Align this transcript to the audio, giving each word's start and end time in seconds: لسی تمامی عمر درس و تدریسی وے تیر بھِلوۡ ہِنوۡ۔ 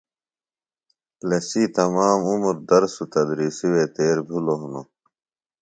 لسی 1.29 1.63
تمامی 1.75 2.27
عمر 2.31 2.55
درس 2.69 2.93
و 3.01 3.05
تدریسی 3.13 3.67
وے 3.73 3.85
تیر 3.95 4.17
بھِلوۡ 4.27 4.59
ہِنوۡ۔ 4.61 4.87